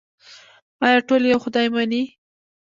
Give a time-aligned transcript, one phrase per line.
[0.85, 2.03] آیا ټول یو خدای مني؟